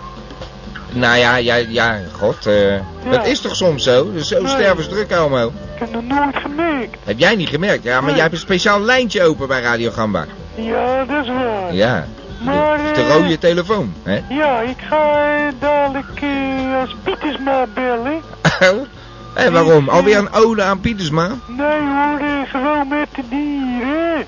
Nou 0.93 1.17
ja, 1.19 1.37
ja, 1.37 1.55
ja, 1.55 1.99
god. 2.13 2.47
eh, 2.47 2.75
Dat 3.11 3.27
is 3.27 3.41
toch 3.41 3.57
soms 3.57 3.83
zo? 3.85 4.11
Zo 4.17 4.39
Nee. 4.43 4.49
stervensdruk, 4.49 5.11
Elmo. 5.11 5.47
Ik 5.47 5.53
heb 5.79 5.91
nog 5.93 6.03
nooit 6.05 6.37
gemerkt. 6.37 6.97
Heb 7.05 7.19
jij 7.19 7.37
niet 7.37 7.49
gemerkt? 7.49 7.85
Ja, 7.85 7.95
maar 7.95 8.03
Nee. 8.05 8.13
jij 8.13 8.21
hebt 8.23 8.35
een 8.35 8.41
speciaal 8.41 8.81
lijntje 8.81 9.23
open 9.23 9.49
bij 9.49 9.61
Radio 9.61 9.91
Gamba. 9.91 10.25
Ja, 10.55 11.05
dat 11.05 11.25
is 11.25 11.29
waar. 11.31 11.75
Ja. 11.75 12.07
Maar, 12.47 12.79
De 12.95 13.01
eh, 13.03 13.09
rode 13.17 13.39
telefoon, 13.39 13.95
hè? 14.03 14.21
Ja, 14.29 14.61
ik 14.61 14.77
ga 14.89 15.25
eh, 15.37 15.53
dadelijk 15.59 16.21
eh, 16.23 16.81
als 16.81 16.97
Pietersma 17.05 17.67
bellen. 17.75 18.21
En 19.35 19.53
waarom? 19.53 19.89
Alweer 19.89 20.19
een 20.19 20.33
ode 20.33 20.63
aan 20.63 20.81
Pietersma? 20.81 21.29
Nee 21.47 21.79
hoor, 21.79 22.19
eh, 22.21 22.51
gewoon 22.51 22.89
met 22.89 23.09
de 23.15 23.23
dieren. 23.29 24.27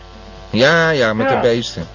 Ja, 0.50 0.91
ja, 0.91 1.12
met 1.15 1.29
Ja. 1.29 1.35
de 1.35 1.41
beesten. 1.41 1.87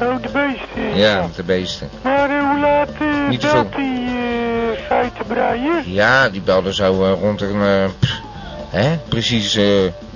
Oh, 0.00 0.22
de 0.22 0.28
beesten. 0.28 0.96
Ja, 0.98 1.20
met 1.22 1.36
de 1.36 1.42
beesten. 1.42 1.88
Maar 2.02 2.30
eh, 2.30 2.50
hoe 2.50 2.60
laat 2.60 2.88
eh 2.98 3.28
Niet 3.28 3.40
te 3.40 3.48
belt 3.52 3.74
die 3.76 4.06
eh 4.06 4.86
geitenbreier? 4.88 5.82
Ja, 5.84 6.28
die 6.28 6.40
belde 6.40 6.74
zo 6.74 7.04
eh, 7.04 7.20
rond 7.20 7.40
een... 7.40 7.62
eh, 7.62 7.84
pff, 8.00 8.12
hè? 8.70 8.96
Precies 9.08 9.54
eh, 9.56 9.64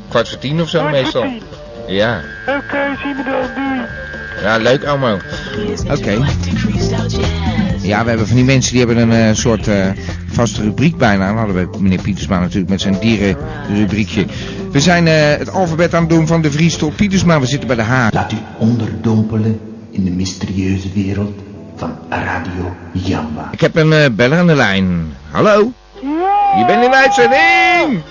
kwart 0.09 0.29
voor 0.29 0.39
tien 0.39 0.61
of 0.61 0.69
zo 0.69 0.79
Kwart 0.79 0.95
voor 0.95 1.03
meestal. 1.03 1.23
tien. 1.23 1.43
Ja. 1.87 2.21
Oké, 2.47 2.97
zien 3.03 3.17
we 3.17 3.23
dan. 3.25 3.55
Doei. 3.55 3.81
Ja, 4.45 4.57
leuk 4.57 4.83
Elmo. 4.83 5.19
Oké. 5.91 6.11
Ja, 7.83 8.03
we 8.03 8.09
hebben 8.09 8.27
van 8.27 8.37
die 8.37 8.45
mensen 8.45 8.77
die 8.77 8.85
hebben 8.87 9.11
een 9.11 9.29
eh, 9.29 9.35
soort 9.35 9.69
eh, 9.69 9.87
vaste 10.27 10.63
rubriek 10.63 10.97
bijna. 10.97 11.27
Dan 11.27 11.37
hadden 11.37 11.71
we 11.71 11.79
meneer 11.79 12.01
Pietersma 12.01 12.39
natuurlijk 12.41 12.69
met 12.71 12.81
zijn 12.81 12.97
dierenrubriekje. 13.01 14.27
We 14.73 14.81
zijn 14.81 15.07
eh, 15.07 15.15
het 15.39 15.51
alfabet 15.51 15.95
aan 15.95 16.01
het 16.01 16.11
doen 16.11 16.27
van 16.27 16.43
de 16.43 16.51
Vries 16.51 16.77
tot 16.77 16.97
Pietersma. 16.97 17.41
We 17.41 17.47
zitten 17.47 17.67
bij 17.67 17.77
de 17.77 17.83
H. 17.83 18.09
Laat 18.11 18.33
u 18.33 18.37
onderdompelen 18.59 19.61
in 19.91 20.05
de 20.05 20.11
mysterieuze 20.11 20.89
wereld 20.95 21.39
van 21.77 21.99
Radio 22.09 22.75
Jamba. 22.93 23.49
Ik 23.53 23.61
heb 23.61 23.77
een 23.77 23.93
eh, 23.93 24.11
beller 24.13 24.39
aan 24.39 24.47
de 24.47 24.55
lijn. 24.55 25.13
Hallo? 25.31 25.73
Je 26.59 26.65
bent 26.67 26.85
in 26.85 26.91
de 26.91 26.97
uitzending! 26.97 28.03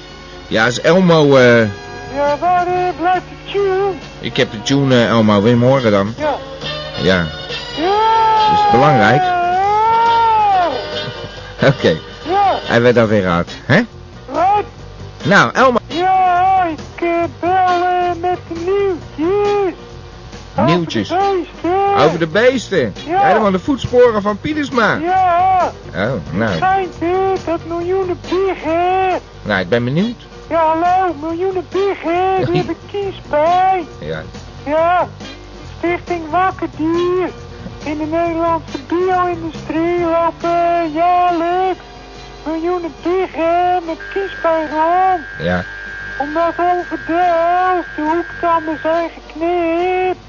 Ja, 0.47 0.65
is 0.65 0.81
Elmo. 0.81 1.35
eh, 1.35 1.59
Ja, 2.15 2.37
waar 2.39 2.65
blijft 2.99 3.23
de 3.29 3.51
tune? 3.51 3.91
Ik 4.23 4.37
heb 4.37 4.51
de 4.51 4.61
tune 4.61 4.95
eh, 4.95 5.07
Elmo. 5.07 5.33
Wil 5.41 5.51
je 5.51 5.57
hem 5.57 5.63
horen 5.67 5.91
dan? 5.91 6.13
Ja. 6.17 6.35
Ja. 7.01 7.25
Ja! 7.77 8.53
Is 8.53 8.71
belangrijk? 8.71 9.21
Ja! 9.21 10.69
Oké. 11.67 11.97
Ja! 12.29 12.59
Hij 12.63 12.81
werd 12.81 12.95
dat 12.95 13.07
weer 13.09 13.27
uit. 13.29 13.51
Hè? 13.65 13.81
Wat? 14.29 14.63
Nou, 15.23 15.51
Elmo. 15.53 15.77
Ja, 15.87 16.65
ik 16.65 17.01
eh, 17.01 17.09
bel 17.39 17.49
eh, 17.51 18.09
met 18.21 18.37
de 18.47 18.55
nieuwtjes. 18.65 19.73
Over 20.57 20.71
Nieuwtjes? 20.75 21.07
de 21.07 21.15
beesten. 21.61 21.95
Over 22.05 22.19
de 22.19 22.27
beesten. 22.27 22.93
Ja. 23.07 23.21
Helemaal 23.21 23.51
de 23.51 23.59
voetsporen 23.59 24.21
van 24.21 24.37
Pietersma. 24.41 24.95
Ja, 24.95 25.71
Oh, 25.95 26.11
nou. 26.37 26.55
schijnt 26.55 26.93
dat 27.45 27.59
miljoenen 27.67 28.19
biggen. 28.29 29.19
Nou, 29.41 29.59
ik 29.61 29.69
ben 29.69 29.83
benieuwd. 29.83 30.25
Ja, 30.49 30.59
hallo, 30.65 31.13
miljoenen 31.21 31.65
biggen, 31.69 32.45
die 32.45 32.55
hebben 32.55 32.77
kiespijn. 32.91 33.85
Ja. 33.99 34.21
Ja, 34.65 35.07
Stichting 35.77 36.29
Wakker 36.29 36.67
Dier. 36.77 37.29
In 37.83 37.97
de 37.97 38.05
Nederlandse 38.05 38.77
bio-industrie 38.87 39.99
lopen 39.99 40.91
jaarlijks 40.93 41.83
miljoenen 42.45 42.93
biggen 43.03 43.81
met 43.85 43.97
kiespijn 44.13 44.67
rond. 44.69 45.21
Ja. 45.39 45.63
Omdat 46.17 46.53
overdag 46.57 47.85
de 47.95 48.01
hoektammen 48.01 48.79
zijn 48.81 49.09
geknipt. 49.09 50.19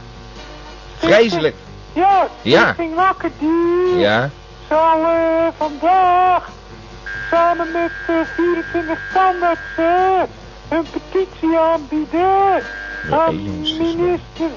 Vreselijk. 0.99 1.54
Ja, 1.92 2.26
Ja. 2.42 2.61
Stichting 2.62 2.94
Wakker 2.94 3.30
Dier 3.38 3.99
Ja. 3.99 4.30
zal 4.68 5.00
eh, 5.04 5.47
vandaag 5.56 6.49
samen 7.56 7.73
met 7.73 7.90
eh, 8.06 8.14
24 8.34 8.99
tandartsen 9.12 10.28
een 10.68 10.87
petitie 10.90 11.58
aanbieden 11.58 12.62
aan 13.11 13.42
minister 13.42 14.49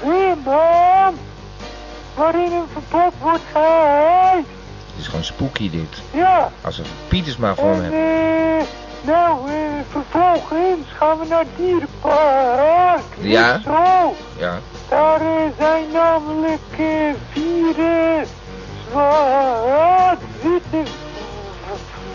Veerman, 0.00 1.14
waarin 2.14 2.52
een 2.52 2.66
verbod 2.72 3.12
wordt 3.20 3.42
geëist. 3.52 4.46
Het 4.86 5.00
is 5.00 5.06
gewoon 5.06 5.24
spooky 5.24 5.70
dit. 5.70 6.02
Ja, 6.10 6.50
Als 6.60 6.76
we 6.76 6.82
Pietersma 7.08 7.54
voor 7.54 7.72
en 7.72 7.82
hebben. 7.82 8.00
eh, 8.58 8.64
nou, 9.00 9.48
eh, 9.48 9.54
vervolgens 9.90 10.86
gaan 10.96 11.18
we 11.18 11.26
naar 11.28 11.44
dierenpark. 11.56 13.02
Ja. 13.20 13.60
Zo. 13.64 14.14
Ja. 14.38 14.58
Daar 14.88 15.20
eh, 15.20 15.26
zijn 15.58 15.84
namelijk 15.92 16.60
eh, 16.78 16.86
vier 17.32 17.78
eh, 17.78 18.26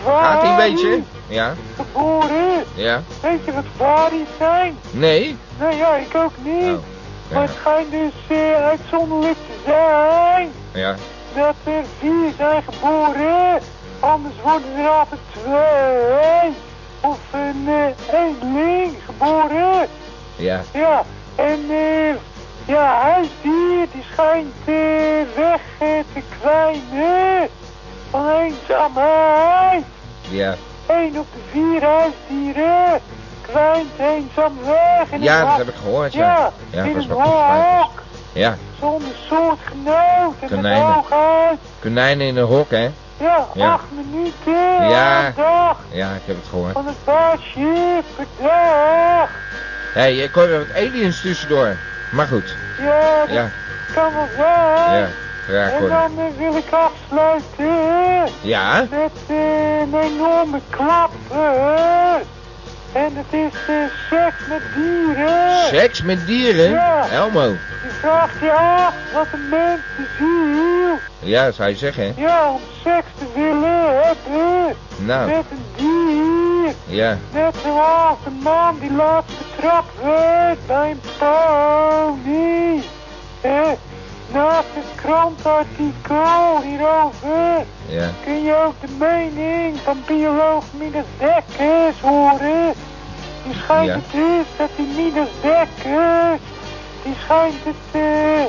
Gaat 0.05 0.43
ie 0.43 0.50
een 0.50 0.55
beetje? 0.55 1.01
Ja. 1.27 1.53
geboren. 1.75 2.63
Ja. 2.75 3.01
Weet 3.22 3.46
je 3.46 3.53
wat 3.53 3.63
varies 3.77 4.27
zijn? 4.38 4.77
Nee. 4.91 5.38
Nee, 5.60 5.77
ja, 5.77 5.96
ik 5.96 6.15
ook 6.15 6.31
niet. 6.43 6.63
Oh. 6.63 6.84
Maar 7.34 7.41
het 7.41 7.51
schijnt 7.60 7.91
dus 7.91 8.38
uitzonderlijk 8.55 9.38
te 9.48 9.60
zijn 9.65 10.51
Ja. 10.74 10.96
dat 11.36 11.55
er 11.63 11.84
vier 12.00 12.31
zijn 12.38 12.63
geboren. 12.63 13.60
Anders 14.00 14.36
worden 14.43 14.77
er 14.77 14.88
altijd 14.89 15.19
twee. 15.31 16.53
Of 17.01 17.19
een 17.31 17.67
eh, 17.67 18.19
eenling 18.19 18.96
geboren. 19.05 19.88
Ja. 20.36 20.62
Ja, 20.74 21.03
en 21.36 21.65
eh, 21.69 22.15
ja, 22.67 23.01
huisdier 23.01 23.88
die 23.91 24.03
schijnt 24.12 24.53
eh, 24.65 24.75
weg 25.36 25.62
te 26.13 26.21
kwijnen 26.39 27.50
van 28.09 28.29
eenzaamheid. 28.29 29.83
Ja. 30.29 30.55
Eén 30.88 31.19
op 31.19 31.25
de 31.33 31.39
vier 31.51 31.81
huisdieren 31.83 33.00
kwijnt 33.41 34.00
eenzaam 34.00 34.53
weg 34.65 35.09
in 35.12 35.21
Ja, 35.21 35.43
dat 35.45 35.57
heb 35.57 35.67
ik 35.67 35.75
gehoord, 35.83 36.13
ja. 36.13 36.21
Ja, 36.24 36.51
Ja, 36.69 36.83
in 36.83 36.93
dat 37.07 37.17
hok. 37.17 37.91
Ja, 38.33 38.57
Zonder 38.79 39.07
soortgenoot 39.27 40.33
en 40.39 40.39
met 40.39 40.50
Konijnen. 40.50 41.03
uit. 41.09 41.59
konijnen 41.81 42.27
in 42.27 42.38
een 42.38 42.45
hok, 42.45 42.71
hè? 42.71 42.89
Ja, 43.17 43.47
Ja. 43.53 43.71
acht 43.74 43.86
minuten 43.91 44.89
Ja. 44.89 45.31
dag 45.36 45.77
Ja, 45.91 46.09
ik 46.09 46.21
heb 46.25 46.36
het 46.36 46.45
gehoord. 46.50 46.71
van 46.74 46.86
het 46.86 47.03
baasje 47.03 48.01
per 48.15 48.25
dag. 48.41 49.29
Hé, 49.93 50.01
hey, 50.01 50.15
ik 50.17 50.31
hoor 50.33 50.47
weer 50.47 50.57
wat 50.67 50.75
aliens 50.75 51.21
tussendoor. 51.21 51.77
Maar 52.10 52.28
goed, 52.28 52.56
Ja, 52.78 53.20
dat 53.20 53.30
ja, 53.30 53.50
kan 53.94 54.14
wel 54.14 54.28
zijn. 54.36 55.10
ja, 55.48 55.70
En 55.72 55.88
dan 55.88 56.12
wil 56.38 56.56
ik 56.56 56.70
afsluiten 56.72 58.34
Ja? 58.42 58.86
met 58.90 59.12
eh, 59.28 59.80
een 59.80 60.00
enorme 60.02 60.60
klap. 60.70 61.12
eh. 61.32 62.14
En 62.94 63.16
het 63.16 63.34
is 63.34 63.54
eh, 63.68 63.76
seks 64.10 64.48
met 64.50 64.62
dieren. 64.76 65.68
Seks 65.68 66.02
met 66.02 66.26
dieren? 66.28 66.70
Ja. 66.70 67.06
Elmo. 67.12 67.42
Je 67.84 67.90
vraagt 68.00 68.40
je 68.40 68.52
af 68.52 68.94
wat 69.14 69.28
een 69.34 69.50
mens 69.50 69.82
ziel. 70.18 71.00
Ja, 71.20 71.52
zou 71.52 71.70
je 71.70 71.76
zeggen, 71.76 72.04
hè? 72.04 72.22
Ja, 72.22 72.52
om 72.52 72.60
seks 72.84 73.06
te 73.18 73.26
willen 73.36 74.02
hebben. 74.04 74.76
Nou, 74.98 75.28
Met 75.30 75.46
een 75.52 75.66
dier. 75.76 76.37
Ja. 76.86 77.17
Net 77.31 77.55
zoals 77.63 78.17
de 78.24 78.29
man 78.43 78.77
die 78.79 78.91
laatst 78.93 79.38
betrapt 79.38 80.01
werd 80.03 80.65
bij 80.67 80.89
een 80.91 81.01
pony. 81.17 82.83
Eh, 83.41 83.51
naast 84.33 84.67
het 84.74 84.86
krantartikel 84.95 86.62
hierover 86.63 87.65
Ja. 87.88 88.09
kun 88.24 88.43
je 88.43 88.55
ook 88.65 88.75
de 88.81 88.88
mening 89.00 89.77
van 89.83 89.97
bioloog 90.05 90.63
Midas 90.71 91.05
Dekkers 91.17 92.00
horen. 92.01 92.74
Die 93.43 93.55
schijnt 93.63 93.86
Ja. 93.86 93.93
het 93.93 94.13
is 94.13 94.45
dat 94.57 94.69
die 94.75 94.88
Midas 94.95 95.29
Dekkers, 95.41 96.41
die 97.03 97.15
schijnt 97.24 97.63
het 97.63 97.75
eh, 98.01 98.45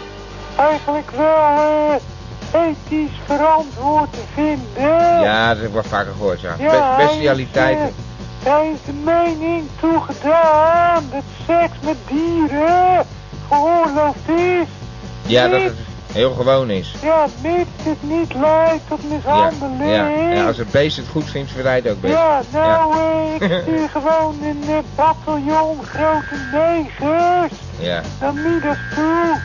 eigenlijk 0.67 1.11
wel 1.11 1.91
eh, 2.53 2.61
ethisch 2.69 3.19
verantwoord 3.27 4.13
te 4.13 4.23
vinden. 4.35 5.21
Ja, 5.21 5.55
dat 5.55 5.71
wel 5.71 5.83
vaker 5.83 6.13
gehoord, 6.13 6.41
ja. 6.41 6.55
Ja, 6.59 6.97
hij 8.43 8.71
is, 8.75 8.79
de 8.85 8.93
mening 9.05 9.69
toegedaan 9.81 11.05
dat 11.13 11.23
seks 11.47 11.73
met 11.85 11.97
dieren 12.09 13.07
geoorloofd 13.49 14.29
is. 14.29 14.67
Ja, 15.27 15.49
dat 15.49 15.59
Niet- 15.61 15.69
het 15.69 15.77
heel 16.13 16.33
gewoon 16.35 16.71
is. 16.71 16.95
Ja, 17.03 17.27
mits 17.43 17.69
het 17.83 17.97
niet 18.03 18.35
leidt 18.35 18.83
tot 18.89 19.01
Ja, 19.03 19.15
mishandeling. 19.15 19.91
ja. 19.91 20.09
ja 20.35 20.47
als 20.47 20.57
het 20.57 20.71
beest 20.71 20.97
het 20.97 21.07
goed 21.09 21.25
vindt, 21.31 21.51
vindt 21.51 21.67
hij 21.67 21.77
het 21.77 21.89
ook 21.91 22.01
best. 22.01 22.13
Ja, 22.15 22.41
nou, 22.53 22.95
eh, 23.41 23.49
ik 23.49 23.61
stuur 23.63 23.89
gewoon 23.89 24.37
een 24.43 24.65
bataljon 24.95 25.79
grote 25.85 26.37
negers 26.53 27.53
Ja. 27.79 28.01
naar 28.21 28.35
Midas 28.35 28.77
toe. 28.95 29.37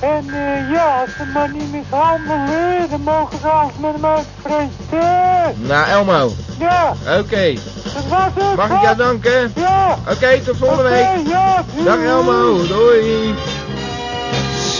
En 0.00 0.24
eh, 0.34 0.70
ja, 0.70 1.00
als 1.00 1.10
ze 1.16 1.24
maar 1.32 1.50
niet 1.50 1.72
mishandelen, 1.72 2.90
dan 2.90 3.00
mogen 3.00 3.38
ze 3.38 3.48
alles 3.48 3.72
met 3.80 3.92
hem 3.92 4.04
uitvreten. 4.04 5.54
Nou, 5.66 5.88
Elmo. 5.88 6.30
Ja, 6.58 6.92
Oké. 7.18 7.54
Dat 7.94 8.08
was 8.08 8.44
het. 8.44 8.56
Mag 8.56 8.66
ik 8.66 8.76
hè? 8.76 8.82
jou 8.82 8.96
danken? 8.96 9.52
Ja. 9.56 9.98
Oké, 10.10 10.40
tot 10.40 10.56
volgende 10.56 10.82
week. 10.82 11.26
ja, 11.28 11.64
doei. 11.74 11.84
Dag 11.84 11.98
Elmo. 12.04 12.66
Doei. 12.66 13.34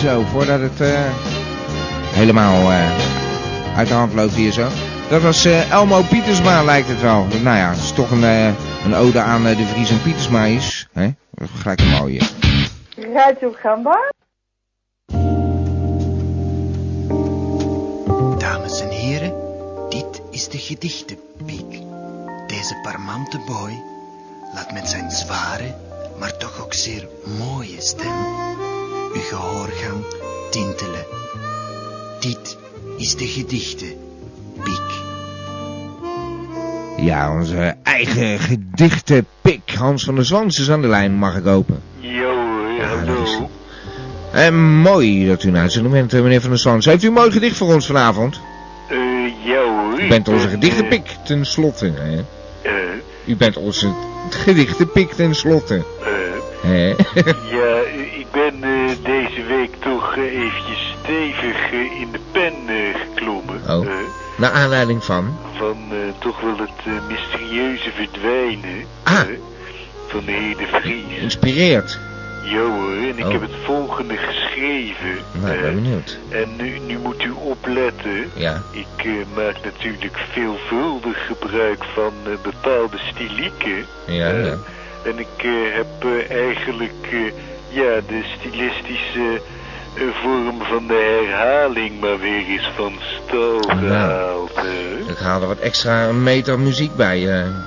Zo, 0.01 0.23
voordat 0.31 0.59
het 0.59 0.81
eh, 0.81 0.99
helemaal 2.13 2.71
eh, 2.71 3.77
uit 3.77 3.87
de 3.87 3.93
hand 3.93 4.13
loopt 4.13 4.33
hier 4.33 4.51
zo. 4.51 4.67
Dat 5.09 5.21
was 5.21 5.45
eh, 5.45 5.71
Elmo 5.71 6.01
Pietersma 6.01 6.63
lijkt 6.63 6.87
het 6.87 7.01
wel. 7.01 7.25
Nou 7.43 7.57
ja, 7.57 7.69
het 7.69 7.77
is 7.79 7.91
toch 7.91 8.11
een, 8.11 8.23
eh, 8.23 8.47
een 8.85 8.93
ode 8.95 9.19
aan 9.19 9.47
eh, 9.47 9.57
de 9.57 9.65
Vries 9.65 9.89
en 9.89 10.01
Pietersma 10.01 10.43
is. 10.45 10.87
Hè? 10.93 11.09
Dat 11.31 11.49
is 11.53 11.61
gelijk 11.61 11.79
een 11.79 11.89
mooie. 11.89 12.21
Radio 13.13 13.51
Gamba. 13.61 14.11
Dames 18.37 18.81
en 18.81 18.89
heren, 18.89 19.33
dit 19.89 20.21
is 20.31 20.49
de 20.49 20.57
gedichtenpiek. 20.57 21.62
Deze 22.63 22.75
parmante 22.81 23.39
boy 23.45 23.83
laat 24.53 24.71
met 24.71 24.87
zijn 24.89 25.11
zware, 25.11 25.75
maar 26.19 26.37
toch 26.37 26.63
ook 26.63 26.73
zeer 26.73 27.07
mooie 27.37 27.81
stem 27.81 28.25
uw 29.13 29.21
gehoorgang 29.21 30.05
tintelen. 30.49 31.05
Dit 32.19 32.57
is 32.97 33.15
de 33.15 33.25
gedichtenpiek. 33.25 34.89
Ja, 36.97 37.33
onze 37.33 37.75
eigen 37.83 38.39
gedichtenpik. 38.39 39.73
Hans 39.77 40.03
van 40.03 40.15
der 40.15 40.25
Zwans 40.25 40.59
is 40.59 40.71
aan 40.71 40.81
de 40.81 40.87
lijn, 40.87 41.13
mag 41.13 41.35
ik 41.35 41.45
open. 41.47 41.81
Yo, 41.99 42.31
Ja, 42.77 43.05
dat 43.05 43.27
is- 43.27 43.39
En 44.31 44.79
mooi 44.81 45.27
dat 45.27 45.43
u 45.43 45.51
naar 45.51 45.63
het 45.63 45.91
bent, 45.91 46.13
eh, 46.13 46.21
meneer 46.21 46.41
van 46.41 46.49
der 46.49 46.59
Zwans. 46.59 46.85
Heeft 46.85 47.03
u 47.03 47.07
een 47.07 47.13
mooi 47.13 47.31
gedicht 47.31 47.57
voor 47.57 47.73
ons 47.73 47.85
vanavond? 47.85 48.39
Eh, 48.89 48.97
ja 49.45 49.63
hoor. 49.63 49.99
U 50.01 50.07
bent 50.07 50.27
onze 50.27 50.47
gedichtenpik 50.47 51.15
ten 51.23 51.45
slotte, 51.45 51.91
hè? 51.95 52.23
U 53.25 53.35
bent 53.35 53.57
onze 53.57 53.93
gedichtenpik 54.29 55.11
ten 55.11 55.35
slotte, 55.35 55.83
hè? 56.61 56.87
ja, 57.57 57.79
ik 58.19 58.25
ben 58.31 58.63
eh, 58.63 58.95
deze 59.03 59.43
week 59.47 59.75
toch 59.79 60.15
eh, 60.15 60.23
eventjes 60.23 60.95
stevig 61.01 61.71
in 61.71 62.11
de 62.11 62.19
pen 62.31 62.53
geklommen. 62.93 63.61
Oh. 63.69 63.87
Naar 64.37 64.51
aanleiding 64.51 65.03
van... 65.03 65.37
van 65.57 65.77
toch 66.19 66.41
wel 66.41 66.57
het 66.57 67.07
mysterieuze 67.09 67.89
verdwijnen 67.91 68.85
Ah. 69.03 69.19
van 70.07 70.25
de 70.25 70.31
heer 70.31 70.57
De 70.57 70.67
Vries. 70.81 71.17
Inspireert. 71.21 71.99
Ja 72.43 72.59
hoor, 72.59 72.91
en 72.93 73.17
ik 73.17 73.25
Oh. 73.25 73.31
heb 73.31 73.41
het 73.41 73.55
volgende 73.63 74.17
geschreven. 74.17 75.17
Nou, 75.31 75.53
ik 75.53 75.59
ben 75.61 75.69
eh, 75.69 75.75
benieuwd. 75.75 76.17
en 76.29 76.55
nu, 76.57 76.79
nu 76.87 76.97
moet 76.97 77.23
u 77.23 77.31
opletten. 77.31 78.31
Ja. 78.33 78.61
Ik 78.71 79.05
eh, 79.05 79.11
maak 79.35 79.55
natuurlijk 79.63 80.17
veelvuldig 80.31 81.25
gebruik 81.25 81.83
van 81.93 82.13
eh, 82.25 82.31
bepaalde 82.43 82.97
stilieken. 82.97 83.85
Ja, 84.07 84.29
ja. 84.29 84.57
En 85.05 85.19
ik 85.19 85.45
heb 85.73 86.05
eigenlijk 86.29 86.91
ja, 87.69 87.93
de 88.07 88.23
stilistische 88.39 89.41
vorm 90.21 90.61
van 90.63 90.87
de 90.87 91.25
herhaling 91.27 91.99
maar 91.99 92.19
weer 92.19 92.45
eens 92.47 92.69
van 92.75 92.93
stal 93.27 93.59
Nou. 93.59 93.77
gehaald. 93.79 94.53
eh. 94.53 95.09
Ik 95.09 95.17
haal 95.17 95.41
er 95.41 95.47
wat 95.47 95.59
extra 95.59 96.11
meter 96.11 96.59
muziek 96.59 96.95
bij, 96.95 97.19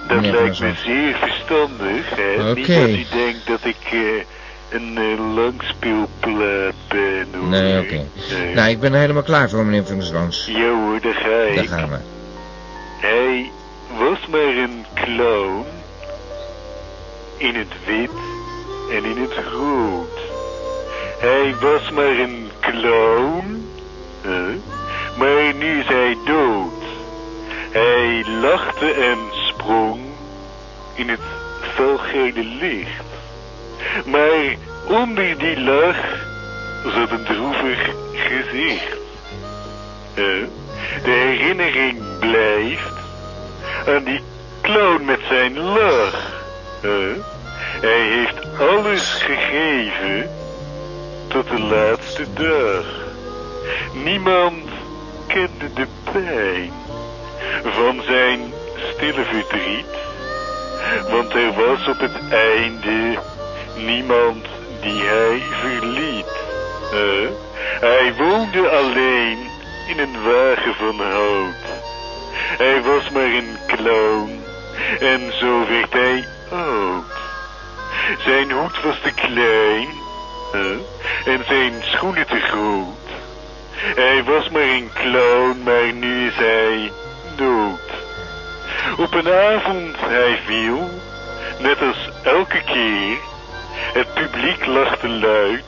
Dat 0.09 0.21
lijkt 0.27 0.61
me 0.61 0.73
zeer 0.85 1.15
verstandig. 1.21 2.11
Hè? 2.17 2.55
Niet 2.55 2.65
Oké. 2.65 2.81
dat 2.81 2.89
u 2.89 3.05
denkt 3.13 3.47
dat 3.47 3.65
ik 3.65 3.77
een 4.69 4.97
uh, 4.99 5.35
langspeelplaat. 5.35 6.75
Hoor. 7.33 7.49
Nee, 7.49 7.81
oké. 7.81 8.07
Nee. 8.31 8.55
Nou, 8.55 8.69
ik 8.69 8.81
ben 8.81 8.93
er 8.93 9.01
helemaal 9.01 9.23
klaar 9.23 9.51
voor, 9.51 9.65
meneer 9.65 10.03
Zwans. 10.03 10.47
Ja 10.47 10.71
hoor, 10.71 11.01
daar 11.01 11.15
ga 11.15 11.43
ik. 11.43 11.55
Daar 11.55 11.79
gaan 11.79 11.91
we. 11.91 11.99
Hij 13.01 13.51
was 13.99 14.27
maar 14.27 14.57
een 14.57 14.85
clown. 14.95 15.65
In 17.37 17.55
het 17.55 17.73
wit 17.87 18.11
en 18.91 19.05
in 19.05 19.23
het 19.23 19.35
rood. 19.53 20.19
Hij 21.19 21.55
was 21.61 21.91
maar 21.91 22.19
een 22.19 22.51
clown. 22.61 23.69
Huh? 24.23 24.57
Maar 25.19 25.55
nu 25.55 25.79
is 25.81 25.87
hij 25.87 26.17
dood. 26.25 26.85
Hij 27.71 28.25
lachte 28.41 28.93
en 28.93 29.19
sprong 29.33 30.01
in 30.95 31.09
het 31.09 31.21
felgele 31.75 32.45
licht. 32.45 33.06
Maar 34.05 34.57
onder 34.87 35.39
die 35.39 35.61
lach 35.61 35.97
zat 36.95 37.11
een 37.11 37.25
droevig 37.25 37.91
gezicht. 38.13 38.97
De 41.03 41.11
herinnering 41.11 42.19
blijft 42.19 42.95
aan 43.87 44.05
die 44.05 44.23
clown 44.63 45.05
met 45.05 45.21
zijn 45.29 45.59
lach. 45.59 46.45
Hij 47.81 48.01
heeft 48.01 48.59
alles 48.59 49.23
gegeven 49.23 50.31
tot 51.29 51.49
de 51.49 51.61
laatste 51.61 52.25
dag. 52.33 52.85
Niemand 54.05 54.69
kende 55.27 55.73
de 55.75 55.87
pijn 56.13 56.73
van 57.65 58.03
zijn 58.07 58.53
stille 58.95 59.25
verdriet. 59.25 59.95
Want 61.11 61.35
er 61.35 61.53
was 61.53 61.89
op 61.89 62.01
het 62.01 62.29
einde 62.31 63.19
niemand 63.77 64.47
die 64.81 65.03
hij 65.03 65.43
verliet. 65.51 66.35
Hij 67.81 68.15
woonde 68.19 68.69
alleen 68.69 69.39
in 69.89 69.99
een 69.99 70.23
wagen 70.23 70.75
van 70.75 71.01
hout. 71.01 71.65
Hij 72.59 72.83
was 72.83 73.11
maar 73.11 73.23
een 73.23 73.57
clown 73.67 74.45
en 75.01 75.33
zo 75.39 75.67
werd 75.67 75.93
hij 75.93 76.25
oud. 76.51 77.05
Zijn 78.25 78.51
hoed 78.51 78.83
was 78.83 79.01
te 79.03 79.13
klein 79.13 79.89
en 81.25 81.45
zijn 81.47 81.73
schoenen 81.83 82.27
te 82.27 82.41
groot. 82.41 82.95
Hij 83.77 84.25
was 84.25 84.49
maar 84.49 84.63
een 84.63 84.91
clown, 84.95 85.63
maar 85.65 85.93
nu 85.93 86.27
is 86.27 86.35
hij 86.35 86.93
dood. 87.37 87.81
Op 88.97 89.15
een 89.15 89.33
avond 89.33 89.97
hij 90.01 90.39
viel, 90.47 90.91
net 91.59 91.81
als 91.81 92.11
elke 92.23 92.63
keer. 92.65 93.17
Het 93.93 94.15
publiek 94.15 94.67
lachte 94.67 95.09
luid, 95.09 95.65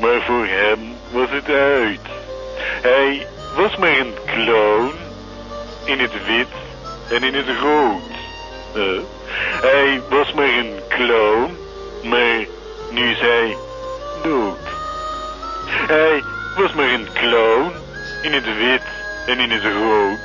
maar 0.00 0.22
voor 0.22 0.46
hem 0.46 0.96
was 1.10 1.30
het 1.30 1.48
uit. 1.48 2.00
Hij 2.82 3.26
was 3.56 3.76
maar 3.76 3.98
een 3.98 4.14
clown 4.26 4.92
in 5.84 5.98
het 5.98 6.26
wit 6.26 6.46
en 7.10 7.22
in 7.22 7.34
het 7.34 7.58
rood. 7.60 8.10
Eh, 8.74 9.02
hij 9.60 10.00
was 10.08 10.32
maar 10.32 10.48
een 10.48 10.80
clown, 10.88 11.56
maar 12.02 12.46
nu 12.90 13.10
is 13.10 13.20
hij 13.20 13.56
dood. 14.22 14.58
Hij 15.66 16.22
was 16.56 16.72
maar 16.72 16.92
een 16.92 17.08
clown 17.14 17.72
in 18.22 18.32
het 18.32 18.56
wit 18.56 18.82
en 19.26 19.38
in 19.38 19.50
het 19.50 19.62
rood. 19.62 20.18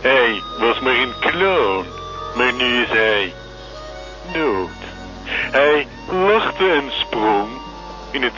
Hij 0.00 0.42
was 0.58 0.80
maar 0.80 0.94
een 0.94 1.14
clown, 1.20 1.86
maar 2.36 2.52
nu 2.52 2.82
is 2.82 2.88
hij 2.88 3.32
dood. 4.32 4.81
Hij 5.50 5.86
lachte 6.08 6.70
en 6.70 6.90
sprong 6.90 7.50
in 8.10 8.22
het 8.22 8.32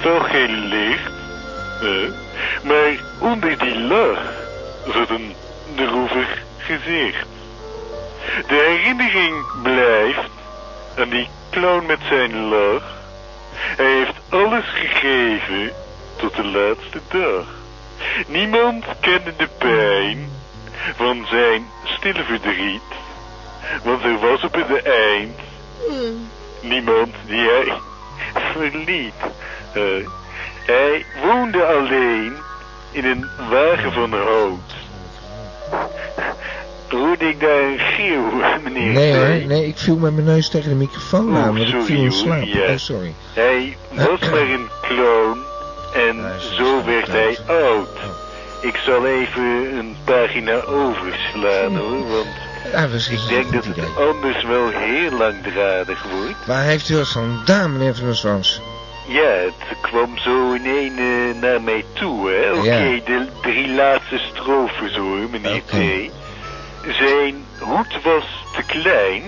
felgele 0.00 0.56
licht. 0.56 1.12
maar 2.62 2.98
onder 3.18 3.58
die 3.58 3.80
lach 3.80 4.32
zat 4.92 5.10
een 5.10 5.34
droevig 5.74 6.42
gezicht. 6.58 7.26
De 8.46 8.54
herinnering 8.54 9.44
blijft 9.62 10.30
aan 10.98 11.08
die 11.08 11.28
clown 11.50 11.86
met 11.86 11.98
zijn 12.08 12.48
lach. 12.48 12.94
Hij 13.56 13.92
heeft 13.92 14.18
alles 14.28 14.64
gegeven 14.64 15.72
tot 16.16 16.36
de 16.36 16.44
laatste 16.44 17.00
dag. 17.08 17.46
Niemand 18.26 18.84
kende 19.00 19.32
de 19.36 19.48
pijn 19.58 20.30
van 20.96 21.26
zijn 21.30 21.66
stille 21.84 22.24
verdriet. 22.24 22.82
Want 23.82 24.04
er 24.04 24.18
was 24.18 24.44
op 24.44 24.54
het 24.54 24.82
eind 24.82 25.40
niemand 26.60 27.14
die 27.26 27.40
hij 27.50 27.72
verliet. 28.52 29.14
Eh, 29.74 29.82
hij 30.66 31.04
woonde 31.24 31.64
alleen 31.64 32.32
in 32.90 33.04
een 33.04 33.26
wagen 33.50 33.92
van 33.92 34.12
hout. 34.12 34.74
Hoorde 36.88 37.28
ik 37.28 37.40
daar 37.40 37.62
een 37.62 37.78
geeuw, 37.78 38.30
meneer? 38.64 38.92
Nee 38.92 39.14
hoor, 39.14 39.46
nee, 39.46 39.66
ik 39.66 39.78
viel 39.78 39.96
met 39.96 40.14
mijn 40.14 40.26
neus 40.26 40.48
tegen 40.48 40.68
de 40.68 40.74
microfoon 40.76 41.28
Oh, 41.36 41.42
aan, 41.42 41.46
want 41.46 41.58
ik 41.58 41.66
sorry, 41.68 41.84
viel 41.84 42.02
in 42.04 42.12
slaap. 42.12 42.42
ja. 42.42 42.70
Oh, 42.72 42.76
sorry. 42.76 43.14
Hij 43.34 43.76
was 43.90 44.20
maar 44.30 44.40
een 44.40 44.68
clown 44.82 45.38
en 45.94 46.24
zo 46.52 46.84
werd 46.84 47.06
hij 47.06 47.38
oud. 47.46 47.88
Ik 48.60 48.76
zal 48.76 49.06
even 49.06 49.76
een 49.78 49.96
pagina 50.04 50.60
overslaan 50.60 51.76
hoor, 51.76 52.08
want 52.08 52.26
Ik 52.72 53.28
denk 53.28 53.52
dat 53.52 53.64
het 53.64 53.76
idee. 53.76 53.90
anders 54.08 54.44
wel 54.44 54.68
heel 54.68 55.10
langdradig 55.10 56.02
wordt. 56.02 56.46
Waar 56.46 56.62
heeft 56.62 56.88
u 56.88 56.94
dat 56.94 57.08
vandaan, 57.08 57.72
meneer 57.72 57.94
Van 57.94 58.04
der 58.04 58.14
Zwans? 58.14 58.60
Ja, 59.08 59.22
het 59.22 59.80
kwam 59.80 60.18
zo 60.18 60.52
in 60.52 60.64
één 60.66 60.98
eh, 60.98 61.40
naar 61.40 61.62
mij 61.62 61.84
toe, 61.92 62.30
hè. 62.30 62.52
Oké, 62.52 62.64
Ja. 62.64 63.00
de 63.04 63.26
drie 63.42 63.68
laatste 63.74 64.18
strofes 64.18 64.96
hoor, 64.96 65.18
meneer 65.30 65.54
Oké. 65.54 66.10
T. 66.10 66.94
Zijn 66.96 67.44
hoed 67.58 68.02
was 68.02 68.24
te 68.56 68.62
klein. 68.66 69.22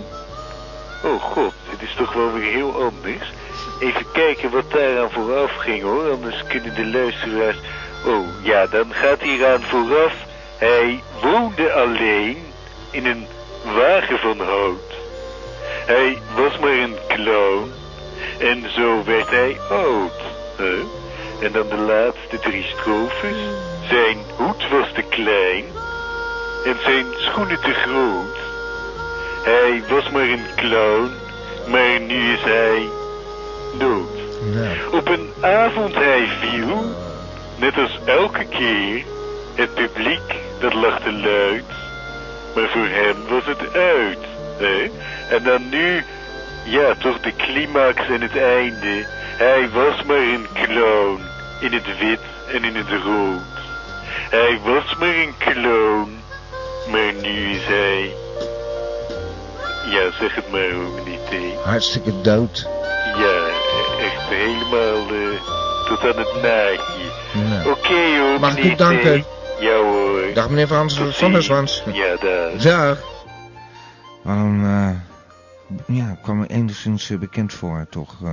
Oh 1.05 1.23
god, 1.23 1.53
dit 1.71 1.89
is 1.89 1.95
toch 1.97 2.13
wel 2.13 2.33
weer 2.33 2.53
heel 2.53 2.83
anders. 2.83 3.33
Even 3.81 4.07
kijken 4.13 4.51
wat 4.51 4.71
daaraan 4.73 5.11
vooraf 5.11 5.55
ging 5.57 5.83
hoor, 5.83 6.11
anders 6.11 6.43
kunnen 6.49 6.75
de 6.75 6.87
luisteraars... 6.87 7.57
Oh 8.07 8.27
ja, 8.43 8.67
dan 8.67 8.87
gaat 8.91 9.21
hieraan 9.23 9.63
vooraf. 9.63 10.13
Hij 10.59 11.03
woonde 11.23 11.73
alleen 11.73 12.39
in 12.91 13.07
een 13.07 13.27
wagen 13.75 14.19
van 14.19 14.41
hout. 14.41 14.93
Hij 15.87 16.19
was 16.37 16.59
maar 16.59 16.79
een 16.79 16.97
clown 17.09 17.73
en 18.39 18.73
zo 18.73 19.05
werd 19.05 19.31
hij 19.31 19.57
oud. 19.71 20.23
hè? 20.57 20.75
En 21.41 21.53
dan 21.53 21.69
de 21.69 21.77
laatste 21.77 22.39
drie 22.39 22.65
strofes. 22.65 23.37
Zijn 23.89 24.19
hoed 24.37 24.69
was 24.69 24.93
te 24.93 25.03
klein 25.03 25.65
en 26.65 26.77
zijn 26.85 27.07
schoenen 27.17 27.61
te 27.61 27.73
groot. 27.73 28.37
Hij 29.45 29.83
was 29.89 30.11
maar 30.11 30.29
een 30.29 30.47
clown, 30.57 31.11
maar 31.71 32.01
nu 32.01 32.33
is 32.33 32.43
hij 32.43 32.89
dood. 33.79 34.19
Op 34.93 35.09
een 35.09 35.33
avond 35.41 35.95
hij 35.95 36.29
viel, 36.41 36.95
net 37.57 37.79
als 37.79 37.99
elke 38.05 38.45
keer, 38.45 39.05
het 39.55 39.75
publiek 39.75 40.35
dat 40.61 40.75
lachte 40.75 41.13
luid, 41.13 41.65
maar 42.55 42.69
voor 42.69 42.89
hem 42.89 43.17
was 43.29 43.45
het 43.47 43.75
uit. 43.75 44.19
Hè? 44.59 44.91
En 45.37 45.43
dan 45.45 45.69
nu, 45.69 46.05
ja, 46.65 46.95
toch 46.99 47.21
de 47.21 47.33
climax 47.37 48.09
en 48.09 48.21
het 48.21 48.37
einde. 48.37 49.07
Hij 49.37 49.69
was 49.71 50.03
maar 50.03 50.17
een 50.17 50.47
clown, 50.53 51.21
in 51.61 51.73
het 51.73 51.99
wit 51.99 52.21
en 52.53 52.65
in 52.65 52.75
het 52.75 53.03
rood. 53.05 53.41
Hij 54.31 54.59
was 54.65 54.97
maar 54.99 55.09
een 55.15 55.35
clown, 55.39 56.23
maar 56.91 57.13
nu 57.23 57.51
is 57.51 57.65
hij... 57.67 58.15
Ja, 59.91 60.11
zeg 60.19 60.35
het 60.35 60.51
maar 60.51 60.71
hoor, 60.71 60.91
meneer 60.95 61.19
T. 61.19 61.65
hartstikke 61.65 62.21
dood. 62.21 62.69
Ja, 63.17 63.47
echt 64.05 64.29
helemaal 64.29 65.07
eh, 65.09 65.41
tot 65.87 66.01
aan 66.01 66.19
het 66.25 66.43
naadje. 66.43 67.11
Nou. 67.49 67.71
Oké 67.71 68.19
hoor, 68.19 68.41
Mag 68.41 68.57
ik 68.57 68.65
u 68.65 68.75
T. 68.75 69.25
Ja 69.61 69.77
hoor. 69.77 70.35
Dag 70.35 70.49
meneer 70.49 70.67
Van, 70.67 70.89
Tot 70.89 71.17
van 71.17 71.33
der. 71.33 71.43
Zwans. 71.43 71.83
Ja, 71.93 72.17
dag. 72.17 72.63
Dag. 72.63 72.99
Waarom, 74.23 74.65
eh, 74.65 74.91
ja, 75.97 76.19
kwam 76.23 76.39
me 76.39 76.47
enigszins 76.47 77.11
eh, 77.11 77.19
bekend 77.19 77.53
voor, 77.53 77.87
toch? 77.91 78.15
eh. 78.25 78.33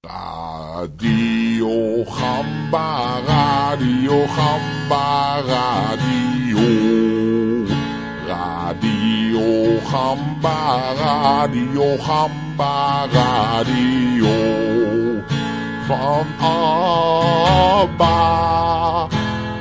Radio 0.00 2.04
Gamba, 2.04 3.20
Radio 3.26 4.26
Gamba, 4.26 5.40
Radio. 5.40 6.58
Radio 8.26 9.78
Gamba, 9.84 10.92
Radio 10.94 11.96
Gamba, 11.96 13.06
Radio. 13.12 14.32
Van 15.86 16.26
Abba 17.70 19.08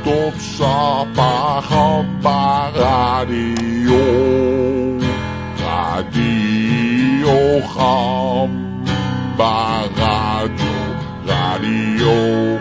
op 0.05 0.33
Sapa 0.37 1.61
Gappa 1.69 2.69
Radio. 2.75 4.03
Radio 5.57 7.61
Gappa 7.61 9.87
Radio. 9.95 10.71
Radio 11.25 12.57